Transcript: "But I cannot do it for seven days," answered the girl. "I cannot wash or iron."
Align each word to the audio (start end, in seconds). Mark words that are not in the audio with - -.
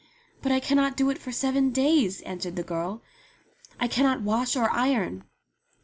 "But 0.41 0.51
I 0.51 0.59
cannot 0.59 0.97
do 0.97 1.11
it 1.11 1.19
for 1.19 1.31
seven 1.31 1.69
days," 1.69 2.21
answered 2.21 2.55
the 2.55 2.63
girl. 2.63 3.03
"I 3.79 3.87
cannot 3.87 4.23
wash 4.23 4.55
or 4.55 4.67
iron." 4.71 5.25